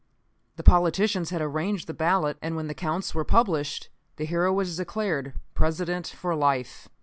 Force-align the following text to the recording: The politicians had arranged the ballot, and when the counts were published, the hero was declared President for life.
The 0.55 0.63
politicians 0.63 1.29
had 1.29 1.43
arranged 1.43 1.85
the 1.85 1.93
ballot, 1.93 2.39
and 2.41 2.55
when 2.55 2.65
the 2.65 2.73
counts 2.73 3.13
were 3.13 3.23
published, 3.23 3.89
the 4.15 4.25
hero 4.25 4.51
was 4.51 4.75
declared 4.75 5.35
President 5.53 6.07
for 6.07 6.33
life. 6.33 6.89